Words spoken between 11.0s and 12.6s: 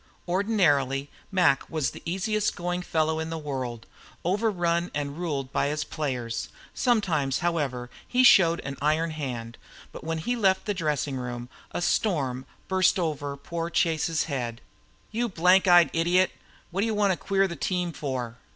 room a storm